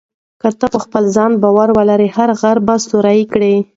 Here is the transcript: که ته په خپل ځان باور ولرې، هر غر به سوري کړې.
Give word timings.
که 0.41 0.47
ته 0.59 0.67
په 0.73 0.79
خپل 0.85 1.03
ځان 1.15 1.31
باور 1.43 1.69
ولرې، 1.77 2.07
هر 2.17 2.29
غر 2.41 2.57
به 2.65 2.75
سوري 2.87 3.21
کړې. 3.33 3.53